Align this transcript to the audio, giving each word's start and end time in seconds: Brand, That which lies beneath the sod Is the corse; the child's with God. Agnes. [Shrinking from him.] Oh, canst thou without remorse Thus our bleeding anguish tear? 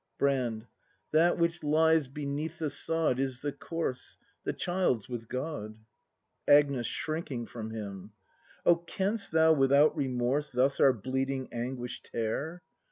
Brand, 0.17 0.65
That 1.11 1.37
which 1.37 1.63
lies 1.63 2.07
beneath 2.07 2.57
the 2.57 2.71
sod 2.71 3.19
Is 3.19 3.41
the 3.41 3.51
corse; 3.51 4.17
the 4.43 4.51
child's 4.51 5.07
with 5.07 5.27
God. 5.27 5.77
Agnes. 6.47 6.87
[Shrinking 6.87 7.45
from 7.45 7.69
him.] 7.69 8.13
Oh, 8.65 8.77
canst 8.77 9.31
thou 9.31 9.53
without 9.53 9.95
remorse 9.95 10.49
Thus 10.51 10.79
our 10.79 10.91
bleeding 10.91 11.49
anguish 11.51 12.01
tear? 12.01 12.63